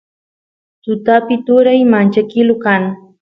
tutapi 0.83 1.35
turay 1.45 1.79
manchkilu 1.91 2.55
kan 2.65 2.81